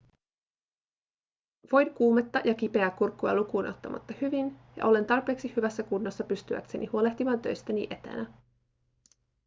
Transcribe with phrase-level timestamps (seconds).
[1.71, 7.41] voin kuumetta ja kipeää kurkkua lukuun ottamatta hyvin ja olen tarpeeksi hyvässä kunnossa pystyäkseni huolehtimaan
[7.41, 8.33] töistäni etänä